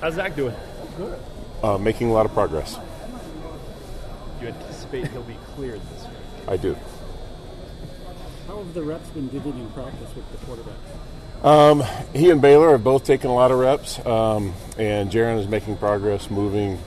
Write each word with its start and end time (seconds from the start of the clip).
How's 0.00 0.14
Zach 0.14 0.34
doing? 0.34 0.54
Good. 0.96 1.18
Uh, 1.62 1.76
making 1.76 2.08
a 2.08 2.12
lot 2.12 2.24
of 2.24 2.32
progress. 2.32 2.78
Do 4.38 4.46
you 4.46 4.52
anticipate 4.52 5.08
he'll 5.08 5.22
be 5.22 5.36
cleared 5.54 5.80
this 5.94 6.04
week? 6.04 6.48
I 6.48 6.56
do. 6.56 6.74
How 8.46 8.56
have 8.56 8.72
the 8.72 8.82
reps 8.82 9.08
been 9.10 9.28
getting 9.28 9.58
in 9.58 9.70
practice 9.72 10.08
with 10.16 10.30
the 10.32 10.46
quarterbacks? 10.46 11.44
Um, 11.44 11.82
he 12.14 12.30
and 12.30 12.40
Baylor 12.40 12.72
have 12.72 12.82
both 12.82 13.04
taken 13.04 13.30
a 13.30 13.34
lot 13.34 13.50
of 13.50 13.58
reps, 13.58 14.04
um, 14.06 14.54
and 14.78 15.10
Jaren 15.10 15.38
is 15.38 15.48
making 15.48 15.76
progress, 15.76 16.30
moving, 16.30 16.78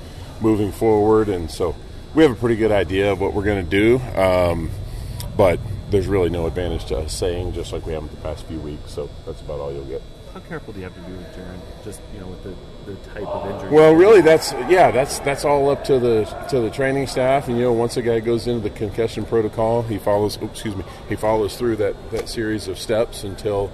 moving 0.42 0.72
forward, 0.72 1.30
and 1.30 1.50
so 1.50 1.76
we 2.16 2.24
have 2.24 2.32
a 2.32 2.36
pretty 2.36 2.56
good 2.56 2.72
idea 2.72 3.12
of 3.12 3.22
what 3.22 3.34
we're 3.34 3.44
going 3.44 3.64
to 3.64 3.70
do. 3.70 4.00
Um, 4.20 4.72
but 5.38 5.60
there's 5.92 6.08
really 6.08 6.30
no 6.30 6.48
advantage 6.48 6.86
to 6.86 6.98
us 6.98 7.14
saying, 7.14 7.54
just 7.54 7.74
like 7.74 7.86
we 7.86 7.94
have 7.94 8.04
in 8.04 8.10
the 8.10 8.16
past 8.18 8.46
few 8.46 8.60
weeks. 8.60 8.92
So 8.92 9.10
that's 9.26 9.42
about 9.42 9.60
all 9.60 9.72
you'll 9.72 9.86
get. 9.86 10.02
How 10.34 10.40
careful 10.40 10.74
do 10.74 10.80
you 10.80 10.86
have 10.86 10.96
to 10.96 11.02
be 11.02 11.12
with 11.12 11.36
Jaren? 11.36 11.60
Just 11.84 12.02
you 12.14 12.20
know, 12.20 12.28
with 12.28 12.44
the, 12.44 12.56
the 12.92 12.98
type 13.10 13.28
of 13.28 13.52
injury. 13.52 13.70
Well, 13.70 13.94
really, 13.94 14.22
that's 14.22 14.52
yeah, 14.68 14.90
that's 14.90 15.20
that's 15.20 15.46
all 15.46 15.70
up 15.70 15.84
to 15.86 16.00
the 16.00 16.24
to 16.50 16.60
the 16.60 16.72
training 16.72 17.08
staff. 17.08 17.48
And 17.48 17.58
you 17.58 17.64
know, 17.64 17.74
once 17.74 17.98
a 17.98 18.02
guy 18.02 18.20
goes 18.20 18.48
into 18.48 18.68
the 18.68 18.76
concussion 18.76 19.26
protocol, 19.26 19.84
he 19.84 20.00
follows. 20.00 20.38
Oops, 20.42 20.52
excuse 20.52 20.76
me, 20.76 20.84
he 21.08 21.16
follows 21.16 21.56
through 21.56 21.76
that 21.78 22.12
that 22.12 22.30
series 22.30 22.68
of 22.68 22.80
steps 22.80 23.24
until. 23.24 23.72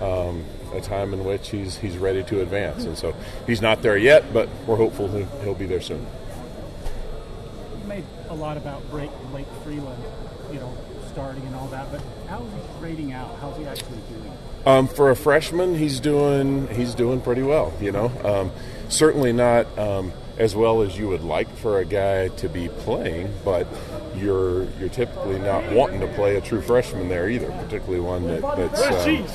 Um, 0.00 0.46
a 0.72 0.80
time 0.80 1.12
in 1.12 1.24
which 1.24 1.50
he's 1.50 1.76
he's 1.78 1.98
ready 1.98 2.22
to 2.24 2.40
advance, 2.40 2.84
and 2.84 2.96
so 2.96 3.14
he's 3.46 3.60
not 3.60 3.82
there 3.82 3.96
yet, 3.96 4.32
but 4.32 4.48
we're 4.66 4.76
hopeful 4.76 5.08
he'll, 5.08 5.26
he'll 5.42 5.54
be 5.54 5.66
there 5.66 5.80
soon. 5.80 6.06
You 7.80 7.88
made 7.88 8.04
a 8.28 8.34
lot 8.34 8.56
about 8.56 8.88
Blake, 8.90 9.10
Blake 9.30 9.46
Freeland, 9.64 10.02
you 10.52 10.60
know, 10.60 10.72
starting 11.12 11.44
and 11.44 11.54
all 11.56 11.66
that, 11.68 11.90
but 11.90 12.00
how's 12.28 12.46
he 12.52 12.60
grading 12.78 13.12
out? 13.12 13.36
How's 13.40 13.56
he 13.56 13.64
actually 13.64 13.98
doing? 14.08 14.32
Um, 14.66 14.88
for 14.88 15.10
a 15.10 15.16
freshman, 15.16 15.74
he's 15.74 16.00
doing 16.00 16.68
he's 16.68 16.94
doing 16.94 17.20
pretty 17.20 17.42
well. 17.42 17.72
You 17.80 17.92
know, 17.92 18.12
um, 18.24 18.52
certainly 18.88 19.32
not 19.32 19.66
um, 19.78 20.12
as 20.38 20.54
well 20.54 20.82
as 20.82 20.96
you 20.96 21.08
would 21.08 21.22
like 21.22 21.48
for 21.56 21.78
a 21.78 21.84
guy 21.84 22.28
to 22.28 22.48
be 22.48 22.68
playing, 22.68 23.32
but 23.44 23.66
you're 24.16 24.64
you're 24.78 24.88
typically 24.90 25.38
not 25.38 25.72
wanting 25.72 26.00
to 26.00 26.08
play 26.08 26.36
a 26.36 26.40
true 26.40 26.60
freshman 26.60 27.08
there 27.08 27.28
either, 27.28 27.50
particularly 27.50 28.00
one 28.00 28.26
that, 28.26 28.42
that's 28.56 29.06
um, 29.06 29.26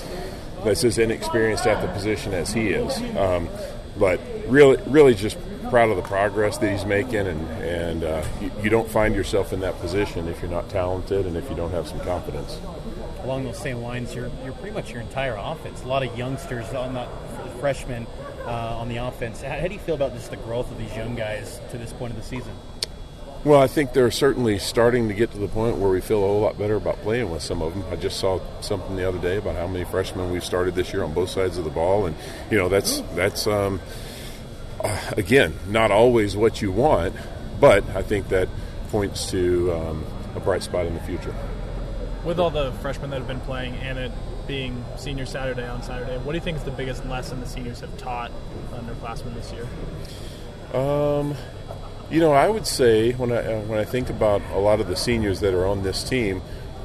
that's 0.63 0.83
as 0.83 0.97
inexperienced 0.97 1.65
at 1.67 1.81
the 1.81 1.91
position 1.93 2.33
as 2.33 2.53
he 2.53 2.69
is. 2.69 2.97
Um, 3.17 3.49
but 3.97 4.19
really, 4.47 4.81
really 4.87 5.15
just 5.15 5.37
proud 5.75 5.89
of 5.89 5.97
the 5.97 6.03
progress 6.03 6.57
that 6.59 6.71
he's 6.71 6.85
making, 6.85 7.27
and 7.27 7.49
and 7.61 8.03
uh, 8.05 8.23
you, 8.39 8.49
you 8.63 8.69
don't 8.69 8.89
find 8.89 9.13
yourself 9.13 9.51
in 9.51 9.59
that 9.59 9.77
position 9.81 10.25
if 10.29 10.41
you're 10.41 10.49
not 10.49 10.69
talented 10.69 11.25
and 11.25 11.35
if 11.35 11.49
you 11.49 11.55
don't 11.57 11.71
have 11.71 11.85
some 11.85 11.99
confidence 11.99 12.57
along 13.25 13.43
those 13.43 13.57
same 13.57 13.79
lines, 13.79 14.15
you're, 14.15 14.29
you're 14.43 14.53
pretty 14.53 14.73
much 14.73 14.91
your 14.91 15.01
entire 15.01 15.35
offense. 15.35 15.83
A 15.83 15.87
lot 15.87 16.03
of 16.03 16.17
youngsters 16.17 16.69
on 16.73 16.93
the 16.93 17.07
freshmen 17.59 18.07
uh, 18.45 18.77
on 18.77 18.87
the 18.87 18.97
offense. 18.97 19.41
How, 19.41 19.59
how, 19.59 19.67
do 19.67 19.73
you 19.73 19.79
feel 19.79 19.95
about 19.95 20.13
just 20.13 20.29
the 20.29 20.37
growth 20.37 20.71
of 20.71 20.77
these 20.77 20.95
young 20.95 21.15
guys 21.15 21.59
to 21.71 21.77
this 21.77 21.91
point 21.91 22.13
of 22.13 22.17
the 22.17 22.23
season? 22.23 22.53
Well, 23.43 23.59
I 23.59 23.67
think 23.67 23.93
they're 23.93 24.11
certainly 24.11 24.59
starting 24.59 25.09
to 25.09 25.13
get 25.13 25.31
to 25.31 25.37
the 25.39 25.47
point 25.47 25.77
where 25.77 25.89
we 25.89 26.01
feel 26.01 26.23
a 26.23 26.27
whole 26.27 26.41
lot 26.41 26.57
better 26.57 26.75
about 26.75 27.01
playing 27.01 27.31
with 27.31 27.41
some 27.41 27.61
of 27.61 27.73
them. 27.73 27.83
I 27.91 27.95
just 27.95 28.19
saw 28.19 28.39
something 28.61 28.95
the 28.95 29.07
other 29.07 29.19
day 29.19 29.37
about 29.37 29.55
how 29.55 29.67
many 29.67 29.83
freshmen 29.83 30.31
we've 30.31 30.45
started 30.45 30.75
this 30.75 30.93
year 30.93 31.03
on 31.03 31.13
both 31.13 31.29
sides 31.29 31.57
of 31.57 31.65
the 31.65 31.69
ball, 31.71 32.05
and 32.05 32.15
you 32.49 32.57
know 32.57 32.69
that's 32.69 33.01
that's 33.15 33.45
um, 33.45 33.75
uh, 33.75 34.14
again 35.17 35.53
not 35.67 35.91
always 35.91 36.35
what 36.35 36.61
you 36.61 36.71
want, 36.71 37.15
but 37.59 37.83
I 37.95 38.01
think 38.01 38.29
that 38.29 38.49
points 38.89 39.31
to 39.31 39.73
um, 39.73 40.05
a 40.35 40.39
bright 40.39 40.63
spot 40.63 40.85
in 40.85 40.93
the 40.93 41.01
future 41.01 41.35
with 42.25 42.39
all 42.39 42.49
the 42.49 42.71
freshmen 42.73 43.11
that 43.11 43.19
have 43.19 43.27
been 43.27 43.39
playing 43.41 43.75
and 43.75 43.97
it 43.99 44.11
being 44.47 44.83
senior 44.97 45.25
Saturday 45.25 45.65
on 45.65 45.81
Saturday, 45.83 46.17
what 46.17 46.33
do 46.33 46.37
you 46.37 46.43
think 46.43 46.57
is 46.57 46.63
the 46.63 46.71
biggest 46.71 47.05
lesson 47.05 47.39
the 47.39 47.47
seniors 47.47 47.79
have 47.79 47.95
taught 47.97 48.31
underclassmen 48.71 49.33
this 49.35 49.51
year? 49.53 49.67
Um, 50.73 51.35
you 52.09 52.19
know, 52.19 52.31
I 52.31 52.49
would 52.49 52.67
say 52.67 53.13
when 53.13 53.31
I 53.31 53.37
uh, 53.37 53.61
when 53.61 53.79
I 53.79 53.85
think 53.85 54.09
about 54.09 54.41
a 54.51 54.59
lot 54.59 54.79
of 54.79 54.87
the 54.87 54.95
seniors 54.95 55.39
that 55.39 55.53
are 55.53 55.65
on 55.65 55.83
this 55.83 56.03
team, 56.03 56.41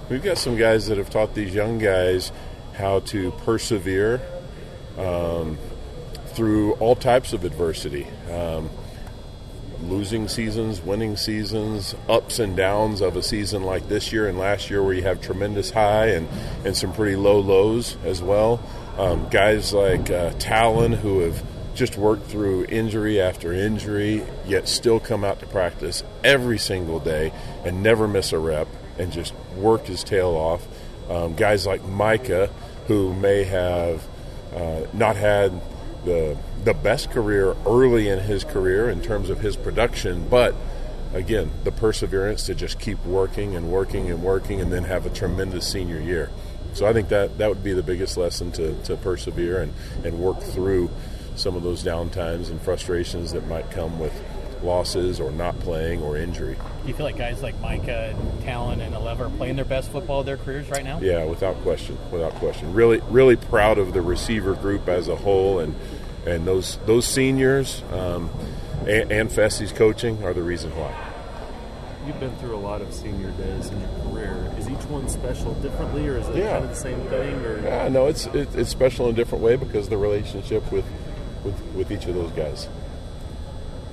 we've 0.08 0.22
got 0.22 0.38
some 0.38 0.56
guys 0.56 0.86
that 0.86 0.98
have 0.98 1.10
taught 1.10 1.34
these 1.34 1.54
young 1.54 1.78
guys 1.78 2.32
how 2.74 3.00
to 3.00 3.30
persevere 3.44 4.20
um, 4.96 5.58
through 6.40 6.72
all 6.76 6.96
types 6.96 7.34
of 7.34 7.44
adversity. 7.44 8.06
Um, 8.30 8.70
losing 9.82 10.26
seasons, 10.26 10.80
winning 10.80 11.14
seasons, 11.14 11.94
ups 12.08 12.38
and 12.38 12.56
downs 12.56 13.02
of 13.02 13.14
a 13.14 13.22
season 13.22 13.62
like 13.62 13.90
this 13.90 14.10
year 14.10 14.26
and 14.26 14.38
last 14.38 14.70
year, 14.70 14.82
where 14.82 14.94
you 14.94 15.02
have 15.02 15.20
tremendous 15.20 15.70
high 15.70 16.06
and, 16.06 16.26
and 16.64 16.74
some 16.74 16.94
pretty 16.94 17.14
low 17.14 17.40
lows 17.40 17.98
as 18.06 18.22
well. 18.22 18.58
Um, 18.96 19.28
guys 19.28 19.74
like 19.74 20.08
uh, 20.08 20.30
Talon, 20.38 20.94
who 20.94 21.18
have 21.18 21.44
just 21.74 21.98
worked 21.98 22.24
through 22.28 22.64
injury 22.70 23.20
after 23.20 23.52
injury, 23.52 24.24
yet 24.46 24.66
still 24.66 24.98
come 24.98 25.24
out 25.24 25.40
to 25.40 25.46
practice 25.46 26.02
every 26.24 26.56
single 26.56 27.00
day 27.00 27.34
and 27.66 27.82
never 27.82 28.08
miss 28.08 28.32
a 28.32 28.38
rep 28.38 28.66
and 28.98 29.12
just 29.12 29.34
work 29.58 29.84
his 29.84 30.02
tail 30.02 30.30
off. 30.30 30.66
Um, 31.10 31.34
guys 31.34 31.66
like 31.66 31.84
Micah, 31.84 32.48
who 32.86 33.12
may 33.12 33.44
have 33.44 34.02
uh, 34.56 34.86
not 34.94 35.16
had 35.16 35.52
the 36.04 36.36
the 36.64 36.74
best 36.74 37.10
career 37.10 37.54
early 37.66 38.08
in 38.08 38.20
his 38.20 38.44
career 38.44 38.90
in 38.90 39.00
terms 39.00 39.30
of 39.30 39.40
his 39.40 39.56
production, 39.56 40.28
but 40.28 40.54
again, 41.12 41.50
the 41.64 41.72
perseverance 41.72 42.44
to 42.46 42.54
just 42.54 42.78
keep 42.78 43.04
working 43.04 43.56
and 43.56 43.70
working 43.70 44.10
and 44.10 44.22
working 44.22 44.60
and 44.60 44.72
then 44.72 44.84
have 44.84 45.06
a 45.06 45.10
tremendous 45.10 45.66
senior 45.66 46.00
year. 46.00 46.30
So 46.72 46.86
I 46.86 46.92
think 46.92 47.08
that 47.08 47.38
that 47.38 47.48
would 47.48 47.64
be 47.64 47.72
the 47.72 47.82
biggest 47.82 48.16
lesson 48.16 48.52
to, 48.52 48.80
to 48.84 48.96
persevere 48.96 49.62
and, 49.62 49.74
and 50.04 50.20
work 50.20 50.40
through 50.40 50.90
some 51.34 51.56
of 51.56 51.62
those 51.62 51.82
downtimes 51.82 52.50
and 52.50 52.60
frustrations 52.60 53.32
that 53.32 53.46
might 53.48 53.70
come 53.70 53.98
with 53.98 54.12
losses 54.62 55.20
or 55.20 55.30
not 55.30 55.58
playing 55.60 56.02
or 56.02 56.16
injury. 56.16 56.56
Do 56.82 56.88
you 56.88 56.94
feel 56.94 57.06
like 57.06 57.16
guys 57.16 57.42
like 57.42 57.58
Micah 57.60 58.14
and 58.14 58.42
Talon 58.42 58.80
and 58.80 58.94
Aleva 58.94 59.20
are 59.20 59.30
playing 59.30 59.56
their 59.56 59.64
best 59.64 59.90
football 59.90 60.20
of 60.20 60.26
their 60.26 60.36
careers 60.36 60.68
right 60.70 60.84
now? 60.84 61.00
Yeah, 61.00 61.24
without 61.24 61.56
question, 61.62 61.98
without 62.10 62.34
question. 62.34 62.72
Really, 62.72 63.00
really 63.08 63.36
proud 63.36 63.78
of 63.78 63.92
the 63.92 64.02
receiver 64.02 64.54
group 64.54 64.88
as 64.88 65.08
a 65.08 65.16
whole 65.16 65.58
and– 65.60 65.74
and 66.26 66.46
those 66.46 66.78
those 66.86 67.06
seniors 67.06 67.82
um, 67.92 68.30
and, 68.86 69.10
and 69.10 69.30
Fesi's 69.30 69.72
coaching 69.72 70.22
are 70.24 70.34
the 70.34 70.42
reason 70.42 70.70
why. 70.72 70.94
You've 72.06 72.20
been 72.20 72.34
through 72.36 72.56
a 72.56 72.58
lot 72.58 72.80
of 72.80 72.92
senior 72.92 73.30
days 73.32 73.68
in 73.68 73.80
your 73.80 73.90
career. 74.02 74.52
Is 74.58 74.68
each 74.68 74.84
one 74.86 75.08
special 75.08 75.54
differently, 75.54 76.08
or 76.08 76.16
is 76.16 76.28
it 76.28 76.36
yeah. 76.36 76.52
kind 76.52 76.64
of 76.64 76.70
the 76.70 76.76
same 76.76 77.00
thing? 77.08 77.34
Or 77.44 77.62
yeah, 77.62 77.88
no, 77.88 78.06
it's 78.06 78.26
it, 78.26 78.54
it's 78.54 78.70
special 78.70 79.06
in 79.06 79.14
a 79.14 79.16
different 79.16 79.44
way 79.44 79.56
because 79.56 79.88
the 79.88 79.98
relationship 79.98 80.70
with, 80.72 80.84
with 81.44 81.60
with 81.74 81.90
each 81.90 82.06
of 82.06 82.14
those 82.14 82.30
guys. 82.32 82.68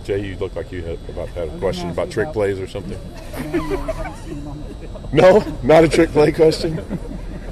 Jay, 0.08 0.26
you 0.26 0.38
look 0.38 0.56
like 0.56 0.72
you 0.72 0.82
had 0.84 0.98
about 1.10 1.28
had 1.30 1.50
a 1.50 1.60
question 1.60 1.90
about 1.90 2.10
trick 2.10 2.32
plays 2.32 2.62
or 2.62 2.68
something. 2.68 2.98
no, 5.12 5.40
not 5.64 5.84
a 5.84 5.90
trick 5.90 6.12
play 6.12 6.32
question. 6.32 6.80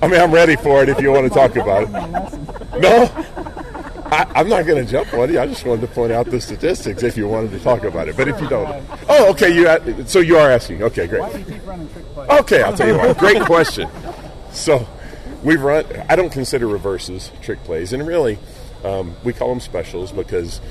I 0.02 0.08
mean, 0.08 0.22
I'm 0.22 0.32
ready 0.32 0.56
for 0.56 0.82
it 0.82 0.88
if 0.88 1.02
you 1.02 1.12
want 1.12 1.28
to 1.28 1.38
talk 1.38 1.58
about 1.58 1.84
it. 1.84 2.80
No. 2.80 3.12
I, 4.06 4.40
am 4.40 4.48
not 4.48 4.66
going 4.66 4.86
to 4.86 4.90
jump 4.90 5.14
on 5.16 5.34
you. 5.34 5.38
I 5.42 5.48
just 5.48 5.66
wanted 5.66 5.82
to 5.82 5.88
point 5.88 6.14
out 6.14 6.28
the 6.28 6.40
statistics 6.40 7.04
if 7.04 7.18
you 7.18 7.28
wanted 7.28 7.52
to 7.52 7.60
talk 7.60 7.84
about 7.84 8.08
it. 8.08 8.16
But 8.16 8.30
if 8.30 8.40
you 8.40 8.48
don't, 8.48 8.86
oh, 9.10 9.32
okay. 9.32 9.54
You 9.54 10.06
so 10.06 10.20
you 10.20 10.38
are 10.38 10.50
asking. 10.50 10.82
Okay, 10.82 11.08
great. 11.08 11.24
Okay, 12.30 12.64
I'll 12.64 12.78
tell 12.78 12.88
you 12.88 12.98
what. 12.98 13.18
Great 13.18 13.42
question. 13.42 13.90
So 14.52 14.88
we've 15.44 15.62
run. 15.62 15.86
I 16.08 16.16
don't 16.16 16.32
consider 16.32 16.68
reverses 16.68 17.34
trick 17.42 17.62
plays, 17.66 17.92
and 17.92 18.08
really, 18.08 18.40
um, 18.86 19.14
we 19.26 19.34
call 19.34 19.50
them 19.50 19.60
specials 19.60 20.14
because 20.14 20.62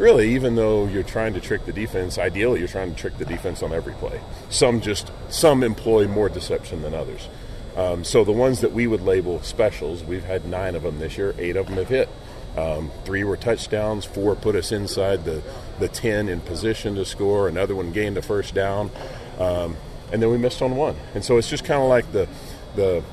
really, 0.00 0.34
even 0.34 0.56
though 0.56 0.86
you're 0.86 1.02
trying 1.02 1.34
to 1.34 1.40
trick 1.40 1.64
the 1.66 1.72
defense, 1.72 2.18
ideally 2.18 2.58
you're 2.58 2.68
trying 2.68 2.92
to 2.92 2.98
trick 2.98 3.16
the 3.18 3.24
defense 3.24 3.62
on 3.62 3.72
every 3.72 3.92
play. 3.94 4.20
Some 4.48 4.80
just 4.80 5.12
some 5.28 5.62
employ 5.62 6.08
more 6.08 6.28
deception 6.28 6.82
than 6.82 6.94
others. 6.94 7.28
Um, 7.76 8.02
so 8.02 8.24
the 8.24 8.32
ones 8.32 8.60
that 8.62 8.72
we 8.72 8.86
would 8.86 9.02
label 9.02 9.40
specials, 9.42 10.02
we've 10.02 10.24
had 10.24 10.44
nine 10.44 10.74
of 10.74 10.82
them 10.82 10.98
this 10.98 11.16
year. 11.16 11.34
Eight 11.38 11.56
of 11.56 11.66
them 11.66 11.76
have 11.76 11.88
hit. 11.88 12.08
Um, 12.56 12.90
three 13.04 13.22
were 13.22 13.36
touchdowns, 13.36 14.04
four 14.04 14.34
put 14.34 14.56
us 14.56 14.72
inside 14.72 15.24
the, 15.24 15.42
the 15.78 15.88
10 15.88 16.28
in 16.28 16.40
position 16.40 16.96
to 16.96 17.04
score, 17.04 17.46
another 17.46 17.76
one 17.76 17.92
gained 17.92 18.18
a 18.18 18.22
first 18.22 18.54
down, 18.54 18.90
um, 19.38 19.76
and 20.12 20.20
then 20.20 20.30
we 20.30 20.36
missed 20.36 20.60
on 20.60 20.74
one. 20.74 20.96
And 21.14 21.24
so 21.24 21.38
it's 21.38 21.48
just 21.48 21.64
kind 21.64 21.80
of 21.80 21.88
like 21.88 22.10
the, 22.10 22.28
the, 22.74 23.04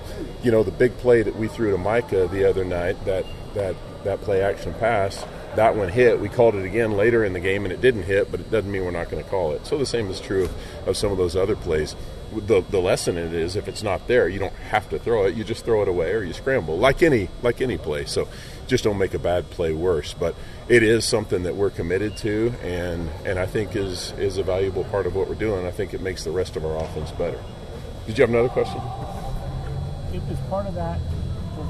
you 0.41 0.51
know, 0.51 0.63
the 0.63 0.71
big 0.71 0.97
play 0.97 1.21
that 1.21 1.35
we 1.35 1.47
threw 1.47 1.69
to 1.69 1.77
Micah 1.77 2.27
the 2.27 2.49
other 2.49 2.65
night, 2.65 3.03
that, 3.05 3.25
that, 3.53 3.75
that 4.03 4.21
play 4.21 4.41
action 4.41 4.73
pass, 4.73 5.23
that 5.57 5.75
one 5.75 5.89
hit. 5.89 6.19
We 6.19 6.29
called 6.29 6.55
it 6.55 6.65
again 6.65 6.91
later 6.91 7.25
in 7.25 7.33
the 7.33 7.39
game 7.39 7.65
and 7.65 7.73
it 7.73 7.81
didn't 7.81 8.03
hit, 8.03 8.29
but 8.29 8.39
it 8.39 8.51
doesn't 8.51 8.71
mean 8.71 8.85
we're 8.85 8.91
not 8.91 9.09
going 9.09 9.23
to 9.23 9.29
call 9.29 9.53
it. 9.53 9.65
So 9.65 9.77
the 9.77 9.87
same 9.87 10.07
is 10.09 10.21
true 10.21 10.45
of, 10.45 10.87
of 10.87 10.97
some 10.97 11.11
of 11.11 11.17
those 11.17 11.35
other 11.35 11.55
plays. 11.55 11.95
The, 12.31 12.61
the 12.61 12.79
lesson 12.79 13.17
in 13.17 13.27
it 13.27 13.33
is 13.33 13.55
if 13.55 13.67
it's 13.67 13.81
not 13.81 14.07
there, 14.07 14.29
you 14.29 14.37
don't 14.37 14.53
have 14.53 14.87
to 14.89 14.99
throw 14.99 15.25
it. 15.25 15.33
You 15.33 15.43
just 15.43 15.65
throw 15.65 15.81
it 15.81 15.87
away 15.87 16.11
or 16.11 16.21
you 16.23 16.33
scramble, 16.33 16.77
like 16.77 17.01
any 17.01 17.29
like 17.41 17.59
any 17.59 17.77
play. 17.77 18.05
So 18.05 18.27
just 18.67 18.83
don't 18.83 18.99
make 18.99 19.15
a 19.15 19.19
bad 19.19 19.49
play 19.49 19.73
worse. 19.73 20.13
But 20.13 20.35
it 20.67 20.83
is 20.83 21.05
something 21.05 21.43
that 21.43 21.55
we're 21.55 21.69
committed 21.69 22.17
to, 22.17 22.53
and 22.61 23.09
and 23.25 23.39
I 23.39 23.45
think 23.45 23.75
is 23.75 24.11
is 24.19 24.37
a 24.37 24.43
valuable 24.43 24.83
part 24.83 25.07
of 25.07 25.15
what 25.15 25.29
we're 25.29 25.35
doing. 25.35 25.65
I 25.65 25.71
think 25.71 25.93
it 25.93 26.01
makes 26.01 26.23
the 26.25 26.31
rest 26.31 26.57
of 26.57 26.65
our 26.65 26.75
offense 26.83 27.11
better. 27.11 27.41
Did 28.05 28.17
you 28.17 28.23
have 28.23 28.29
another 28.29 28.49
question? 28.49 28.81
Is 30.13 30.39
part 30.49 30.67
of 30.67 30.75
that 30.75 30.99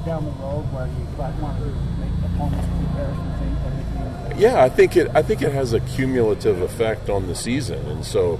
down 0.05 0.25
the 0.25 0.31
road 0.31 0.63
where 0.73 0.87
you 0.87 1.05
want 1.41 1.59
to 1.59 1.65
make 1.99 2.11
opponents 2.31 2.67
and 2.67 2.99
everything 2.99 4.41
Yeah, 4.41 4.63
I 4.63 4.69
think 4.69 4.95
it. 4.95 5.09
I 5.13 5.21
think 5.21 5.41
it 5.41 5.51
has 5.51 5.73
a 5.73 5.79
cumulative 5.81 6.61
effect 6.61 7.09
on 7.09 7.27
the 7.27 7.35
season, 7.35 7.85
and 7.87 8.05
so 8.05 8.39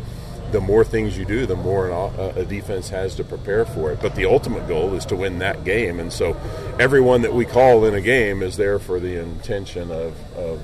the 0.52 0.62
more 0.62 0.84
things 0.84 1.18
you 1.18 1.26
do, 1.26 1.46
the 1.46 1.56
more 1.56 1.88
an, 1.88 1.94
uh, 2.20 2.34
a 2.38 2.46
defense 2.46 2.90
has 2.90 3.16
to 3.16 3.24
prepare 3.24 3.66
for 3.66 3.92
it. 3.92 4.02
But 4.02 4.16
the 4.16 4.26
ultimate 4.26 4.68
goal 4.68 4.94
is 4.94 5.06
to 5.08 5.16
win 5.16 5.40
that 5.40 5.64
game, 5.64 6.00
and 6.00 6.12
so 6.12 6.38
everyone 6.80 7.22
that 7.22 7.34
we 7.34 7.46
call 7.46 7.86
in 7.86 7.94
a 7.94 8.02
game 8.02 8.42
is 8.42 8.58
there 8.58 8.80
for 8.80 9.00
the 9.00 9.22
intention 9.22 9.92
of, 9.92 10.16
of 10.36 10.62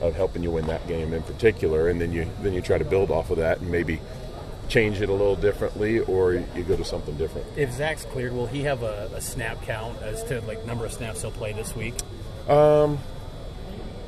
of 0.00 0.14
helping 0.14 0.42
you 0.42 0.50
win 0.50 0.66
that 0.66 0.86
game 0.88 1.12
in 1.12 1.22
particular, 1.22 1.88
and 1.88 2.00
then 2.00 2.12
you 2.12 2.26
then 2.42 2.52
you 2.52 2.60
try 2.60 2.78
to 2.78 2.84
build 2.84 3.10
off 3.10 3.30
of 3.30 3.38
that 3.38 3.60
and 3.60 3.70
maybe 3.70 4.00
change 4.70 5.00
it 5.00 5.08
a 5.08 5.12
little 5.12 5.36
differently, 5.36 5.98
or 5.98 6.32
you 6.32 6.62
go 6.62 6.76
to 6.76 6.84
something 6.84 7.16
different. 7.16 7.46
If 7.56 7.72
Zach's 7.72 8.04
cleared, 8.04 8.32
will 8.32 8.46
he 8.46 8.62
have 8.62 8.82
a, 8.82 9.10
a 9.14 9.20
snap 9.20 9.62
count 9.62 10.00
as 10.00 10.22
to 10.24 10.40
like 10.42 10.64
number 10.64 10.86
of 10.86 10.92
snaps 10.92 11.20
he'll 11.20 11.32
play 11.32 11.52
this 11.52 11.76
week? 11.76 11.94
Um, 12.48 12.98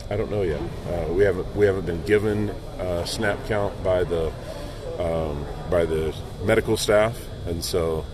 I 0.09 0.17
don't 0.17 0.31
know 0.31 0.43
yet. 0.43 0.61
Uh, 0.89 1.13
we 1.13 1.25
haven't 1.25 1.55
we 1.55 1.67
haven't 1.67 1.87
been 1.87 2.03
given 2.05 2.51
a 2.79 3.07
snap 3.07 3.39
count 3.47 3.83
by 3.83 4.05
the 4.05 4.33
um, 4.99 5.45
by 5.71 5.85
the 5.85 6.15
medical 6.45 6.77
staff, 6.77 7.19
and 7.47 7.63
so 7.63 8.07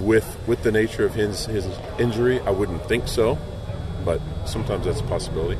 with 0.00 0.38
with 0.46 0.62
the 0.62 0.72
nature 0.72 1.04
of 1.04 1.14
his 1.14 1.46
his 1.46 1.66
injury, 1.98 2.40
I 2.40 2.50
wouldn't 2.50 2.86
think 2.86 3.08
so, 3.08 3.36
but 4.04 4.20
sometimes 4.46 4.86
that's 4.86 5.00
a 5.00 5.04
possibility. 5.04 5.58